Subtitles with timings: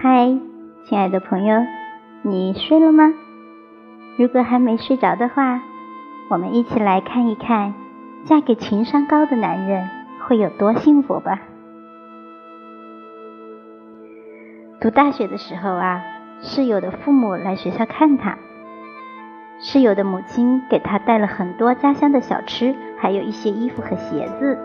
[0.00, 0.38] 嗨，
[0.84, 1.60] 亲爱的朋友，
[2.22, 3.12] 你睡了吗？
[4.16, 5.60] 如果还没睡着的话，
[6.30, 7.74] 我们一起来看一看，
[8.24, 9.90] 嫁给情商高的男人
[10.20, 11.40] 会有多幸福吧。
[14.80, 16.00] 读大学的时候啊，
[16.42, 18.38] 室友的父母来学校看他，
[19.58, 24.56] 室友的母亲给他带了很多家乡的小吃，还有一些衣服和鞋子。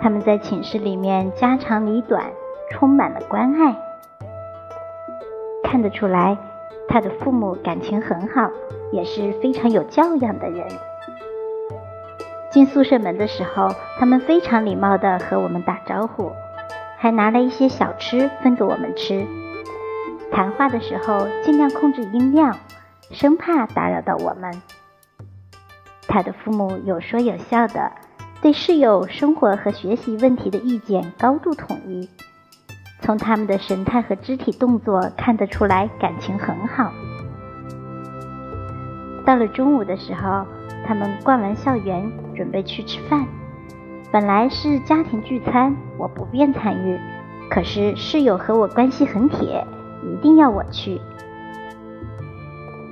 [0.00, 2.24] 他们在寝室里面家长里短，
[2.72, 3.76] 充满了关爱。
[5.72, 6.36] 看得出来，
[6.86, 8.50] 他的父母感情很好，
[8.92, 10.68] 也是非常有教养的人。
[12.50, 16.30] 进宿舍门的时候，他们非常礼貌地和我们打招呼。
[16.98, 19.26] 还拿了一些小吃分给我们吃。
[20.30, 22.54] 谈话的时候尽量控制音量，
[23.10, 24.60] 生怕打扰到我们。
[26.06, 27.90] 他的父母有说有笑的，
[28.42, 32.10] 对室友生活和学习问题的意见高度统一。
[33.02, 36.92] 从他们的神态和肢体动作看得出来感情很好。
[39.26, 40.46] 到了中午的时候，
[40.86, 43.26] 他们逛完校园，准备去吃饭。
[44.12, 46.98] 本来是家庭聚餐，我不便参与。
[47.50, 49.66] 可是室友和我关系很铁，
[50.02, 51.00] 一定要我去。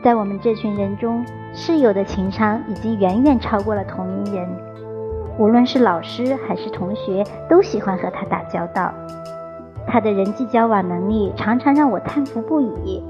[0.03, 4.49] 在我们这群人中，室友的情商已经远远超过了同龄人。
[5.39, 8.93] 无论是老师还是同学，都喜欢和他打交道。
[9.87, 13.03] 他的人际交往能力常常让我叹服不已。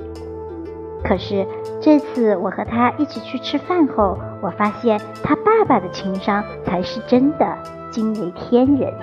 [1.03, 1.47] 可是
[1.81, 7.57] 这次我和他一起去吃饭后，我发现他爸爸的情商才是真的。
[7.91, 8.95] 惊为天人，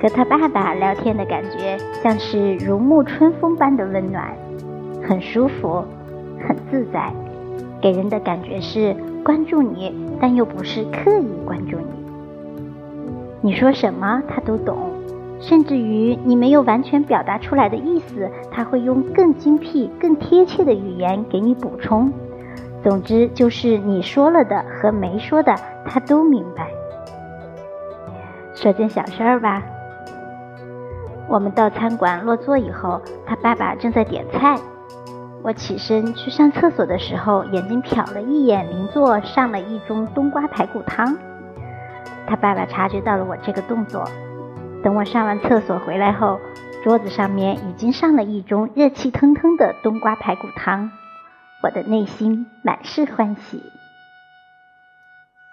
[0.00, 4.32] 和他爸爸聊天的感觉像是如沐春风般的温暖，
[5.02, 5.84] 很舒服，
[6.46, 7.12] 很自在，
[7.80, 12.01] 给人的感觉是关注你，但又不是刻意关注你。
[13.44, 14.78] 你说什么他都懂，
[15.40, 22.12] 甚至于你没有完全表达出来的意思，他会用更精辟、更贴切的语言给你补充。
[22.84, 25.54] 总之，就是你说了的和没说的，
[25.84, 26.68] 他都明白。
[28.54, 29.60] 说件小事儿吧，
[31.28, 34.56] 我们到餐馆落座以后，他爸爸正在点菜。
[35.42, 41.16] 我起身去上厕所的时候，眼睛瞟了一眼邻座上了一盅冬瓜排骨汤。
[42.26, 44.04] 他爸爸察觉到了我这个动作，
[44.82, 46.40] 等我上完厕所回来后，
[46.82, 50.90] 桌子上面已经上了一盅热气腾腾的冬瓜排骨汤。
[51.62, 53.62] 我的内心满是欢喜。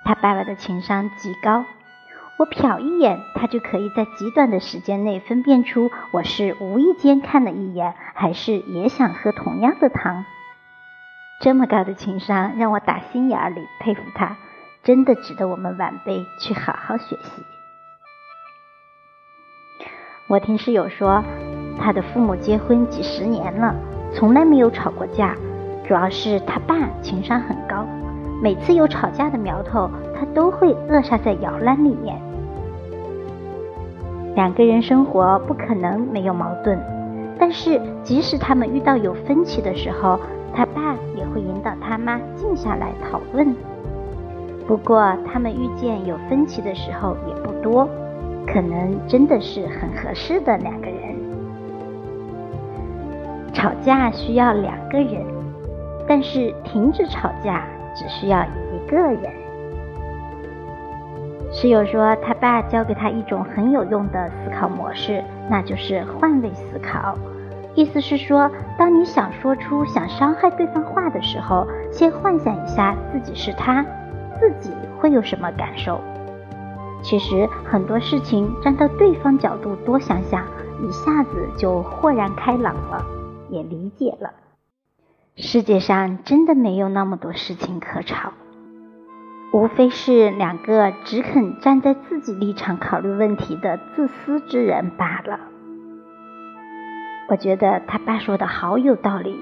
[0.04, 1.66] 他爸爸的情商极高，
[2.40, 10.26] 我瞟一眼，他就可以在极短的时间内分辨出我是无意间看了一眼，还是也想喝同样的汤。
[11.42, 14.38] 这么高的情商，让我打心眼里佩服他，
[14.84, 17.44] 真的值得我们晚辈去好好学习。
[20.28, 21.24] 我听室友说，
[21.80, 23.76] 他的父母结婚几十年了，
[24.14, 25.36] 从来没有吵过架。
[25.86, 27.86] 主要是他爸情商很高，
[28.44, 32.22] 每次有吵架的苗头，他都会扼杀在摇篮里面。
[34.36, 36.80] 两个人生活不可能没有矛盾，
[37.40, 40.20] 但是即使他们遇到有分歧的时候，
[40.54, 43.54] 他爸也会引导他妈静下来讨论。
[44.70, 47.90] 不过他们遇见有分歧的时候也不多，
[48.46, 51.16] 可能真的是很合适的两个人。
[53.52, 55.26] 吵架需要两个人。
[56.08, 57.64] 但是停止吵架
[57.96, 59.32] 只需要一个人。
[61.52, 67.16] 室友说，他爸教给他一种很有用的思考模式，那就是换位思考。
[67.74, 73.84] 意思是说，当你想说出想伤害对方话的时候，先幻想一下自己是他，
[74.40, 76.00] 自己会有什么感受。
[77.02, 80.46] 其实很多事情站到对方角度多想想，
[80.82, 83.06] 一下子就豁然开朗了，
[83.50, 84.32] 也理解了。
[85.36, 88.34] 世界上真的没有那么多事情可吵，
[89.54, 95.40] 无非是两个只肯站在自己立场考虑问题的自私之人罢了。
[97.30, 99.40] 我觉得他爸说的好有道理，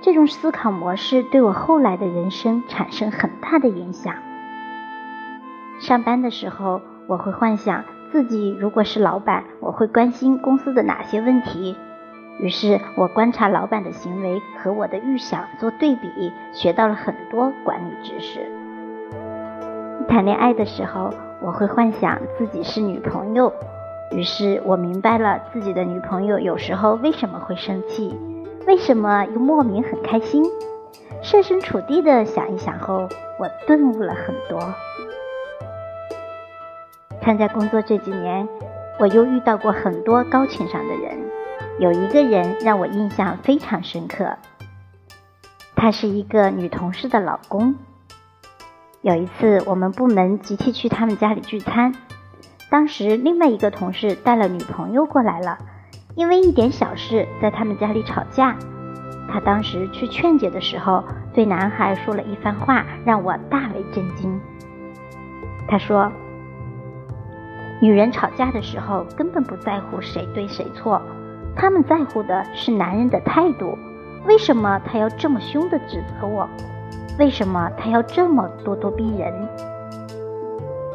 [0.00, 4.14] 这种思考模式对我后来的人生产生很大的影响。
[5.84, 11.76] 上班的时候，我会幻想自己如果是老板，我会关心公司的哪些问题。
[12.40, 18.40] 于是我观察老板的行为和我的预想做对比，学到了很多管理知识。
[20.08, 23.52] 谈恋爱的时候，我会幻想自己是女朋友，
[24.10, 28.18] 于是我明白了自己的女朋友有时候为什么会生气，
[28.66, 30.42] 为什么又莫名很开心。
[31.20, 33.06] 设身处地的想一想后，
[33.38, 34.58] 我顿悟了很多。
[37.24, 38.46] 参加工作这几年。
[39.00, 41.18] 我又遇到过很多高情商的人，
[41.80, 44.36] 有一个人让我印象非常深刻。
[45.74, 47.74] 他是一个女同事的老公。
[49.02, 51.94] 有一次，我们部门集体去他们家里聚餐，
[52.70, 55.58] 当时另外一个同事带了女朋友过来了，
[56.14, 58.56] 因为一点小事在他们家里吵架。
[59.28, 61.02] 他当时去劝解的时候，
[61.34, 64.40] 对男孩说了一番话，让我大为震惊。
[65.66, 66.12] 他说
[67.84, 71.02] ：“女人吵架的时候根本不在乎谁对谁错，
[71.54, 73.76] 他们在乎的是男人的态度。
[74.24, 76.48] 为什么他要这么凶的指责我？
[77.18, 79.30] 为什么他要这么咄咄逼人？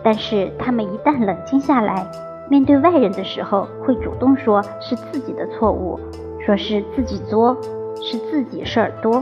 [0.04, 2.04] 但是他们一旦冷静下来，
[2.50, 6.00] 面对外人的时候，会主动说是自己的错误，
[6.44, 7.56] 说是自己作。”
[8.02, 9.22] 是自己事儿多，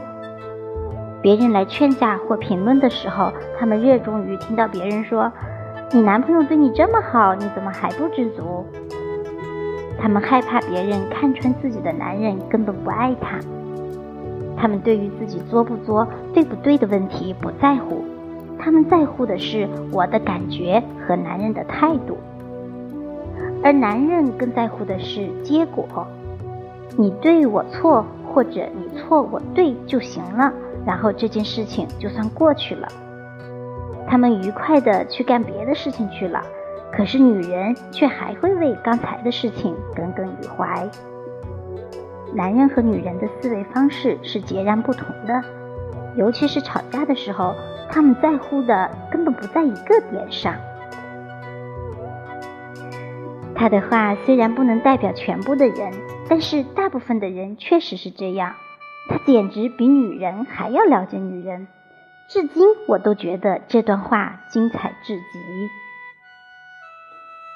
[1.19, 5.31] 别人来劝架或评论的时候，他们热衷于听到别人说
[5.93, 8.65] ：“你男朋友对你这么好，你怎么还不知足？”
[9.97, 13.39] 他们害怕别人看穿自己的男人根本不爱他。
[14.55, 18.03] 他们对于自己作不作、对不对的问题不在乎，
[18.59, 22.17] 他们在乎的是我的感觉和男人的态度，
[23.63, 26.07] 而男人更在乎的是结果。
[26.95, 28.05] 你对我错。
[28.29, 30.53] 或者你错我对就行了，
[30.85, 32.87] 然后这件事情就算过去了。
[34.07, 36.41] 他们愉快的去干别的事情去了，
[36.91, 40.89] 可是女人却还会为刚才的事情耿耿于怀。
[42.33, 45.43] 男人和女人的思维方式是截然不同的，
[46.15, 47.53] 尤其是吵架的时候，
[47.89, 50.55] 他们在乎的根本不在一个点上。
[53.53, 55.91] 他的话虽然不能代表全部的人。
[56.29, 58.53] 但是大部分的人确实是这样，
[59.07, 61.69] 他简直比女人还要了解女人。
[62.29, 65.39] 至今我都觉得这段话精彩至极。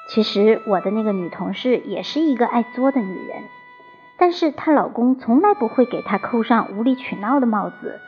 [0.08, 3.44] 其实我的那个女同事也是一个爱作的女人，
[4.18, 8.00] 但是她老公从来不会给她扣上无理取闹的帽子，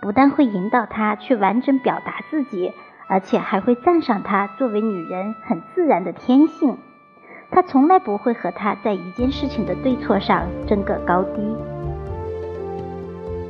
[0.00, 2.72] 不但会引导她去完整表达自己，
[3.06, 6.78] 而且还会赞赏她作为女人很自然的天性。
[7.52, 11.56] 他从来不会和她在一件事情的对错上争个高低。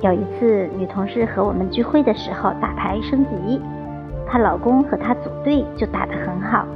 [0.02, 3.60] 有一次，女同事和我们聚会的时候打牌升级，
[4.26, 6.66] 她老公和她组队就打得很好，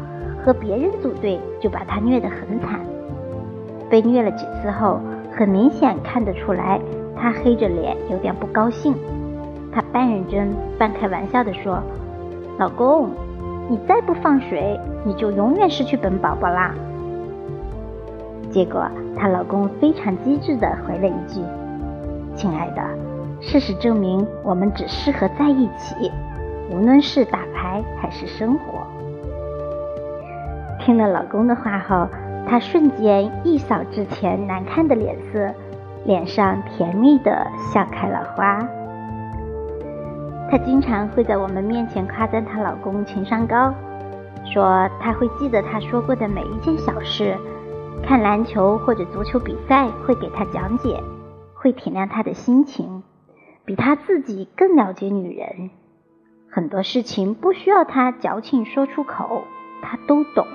[0.44, 2.78] 和别人组队就把她虐得很惨。
[3.90, 5.00] 被虐了几次后，
[5.36, 6.80] 很明显看得出来，
[7.16, 8.94] 她黑着脸，有点不高兴。
[9.72, 11.82] 她半认真半开玩笑地说
[12.58, 13.10] ：“老公，
[13.68, 16.72] 你再不放水，你就永远失去本宝宝啦。”
[18.52, 18.86] 结果，
[19.16, 21.40] 她老公非常机智地回了一句
[22.36, 22.82] ：“亲爱的，
[23.48, 26.10] 事实证明我们只适合在一起，
[26.68, 28.84] 无论是打牌还是生活。”
[30.84, 32.08] 听了老公的话后，
[32.44, 35.48] 她瞬间一扫之前难看的脸色，
[36.04, 38.58] 脸上甜蜜的笑开了花。
[40.50, 43.72] 她经常会在我们面前夸赞她老公情商高，
[44.44, 47.36] 说他会记得她说过的每一件小事。
[48.02, 51.00] 看篮球或者足球比赛，会给他讲解，
[51.54, 53.02] 会体谅他的心情，
[53.66, 55.70] 比他自己更了解女人。
[56.48, 59.44] 很多事情不需要他矫情说出口，
[59.82, 60.46] 他都懂。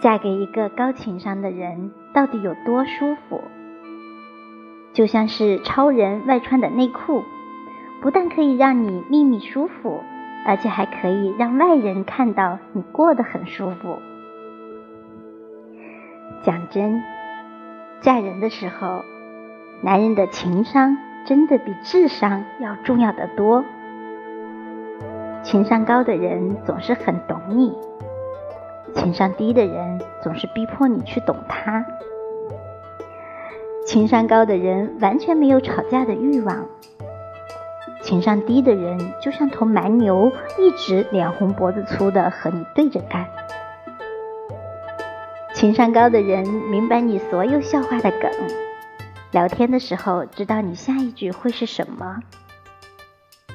[0.00, 3.40] 嫁给一个高情商的人，到底有多舒服？
[4.92, 7.22] 就像是超人外穿的内裤，
[8.02, 10.02] 不但可以让你秘密舒服，
[10.44, 13.98] 而且还可以让外人看到你过得很舒服。
[16.42, 17.00] 讲真，
[18.00, 19.04] 嫁人的时候，
[19.82, 23.64] 男人的情商真的比智商要重要的多。
[25.42, 27.72] 情商高的人总是很懂你，
[28.94, 31.84] 情商低的人总是逼迫你去懂他。
[33.86, 36.66] 情商高的人完全没有吵架的欲望，
[38.02, 43.26] 情商低的人就像头蛮牛，一直脸红脖子粗的和你对着干。
[45.54, 48.30] 情商高的人明白你所有笑话的梗，
[49.32, 52.20] 聊天的时候知道你下一句会是什么。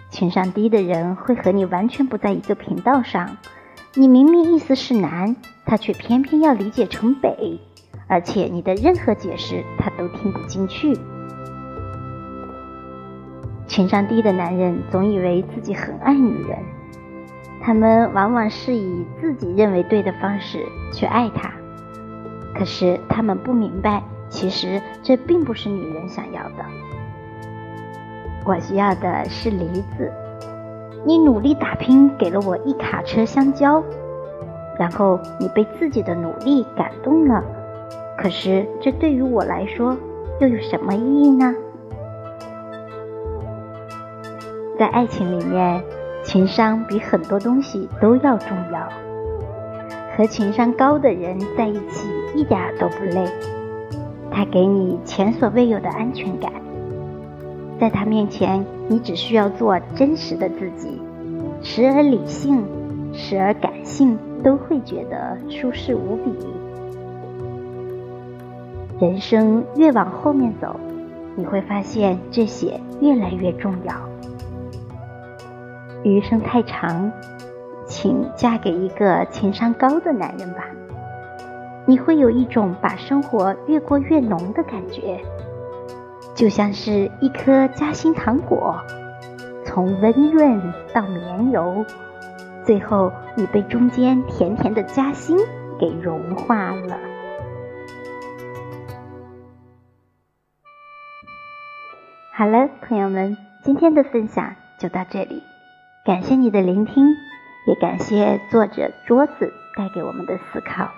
[0.09, 3.35] 情商低的人会和你完全不在一个频道上，
[3.93, 7.59] 你明明意思是南，他却偏偏要理解成北，
[8.07, 10.97] 而且你的任何解释他都听不进去。
[13.67, 16.57] 情商低的男人总以为自己很爱女人，
[17.61, 21.51] 他们往往是以自己认为对的方式去爱她。
[22.57, 24.01] 可是他们不明白，
[24.35, 26.65] 其实这并不是女人想要的。
[28.43, 29.65] 我需要的是梨
[29.97, 30.11] 子，
[31.05, 33.81] 你努力打拼给了我一卡车香蕉，
[34.77, 37.41] 然后你被自己的努力感动了。
[38.17, 39.95] 可是这对于我来说
[40.41, 41.55] 又有什么意义呢？
[44.77, 45.81] 在爱情里面，
[46.23, 48.89] 情商比很多东西都要重要。
[50.17, 53.25] 和情商高的人在一起一点都不累，
[54.35, 56.51] 他给你前所未有的安全感。
[57.79, 60.99] 在他面前，你只需要做真实的自己，
[61.61, 62.61] 时而理性，
[63.13, 66.33] 时而感性，都会觉得舒适无比。
[68.99, 70.75] 人生越往后面走，
[71.37, 73.93] 你会发现这些越来越重要。
[76.03, 77.09] 余生太长，
[77.85, 80.65] 请嫁给一个情商高的男人吧，
[81.87, 85.21] 你会有一种把生活越过越浓的感觉。
[86.33, 88.75] 就像是一颗夹心糖果，
[89.65, 91.85] 从温润到绵柔，
[92.65, 95.37] 最后你被中间甜甜的夹心
[95.79, 96.99] 给融化了。
[102.33, 105.41] 好了，朋友们，今天的分享就到这里，
[106.03, 107.15] 感谢你的聆听，
[107.65, 110.89] 也感谢作者桌子带给我们的思考。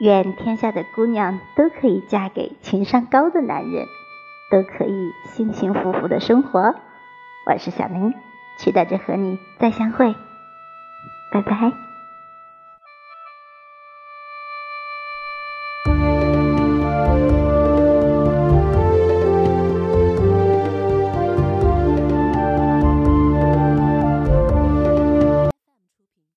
[0.00, 3.86] 愿天下的姑娘都可以嫁给情商高的男人。
[4.50, 6.74] 都可以幸幸福福的生活。
[7.46, 8.14] 我是小明，
[8.58, 10.16] 期待着和你再相会。
[11.30, 11.89] 拜拜。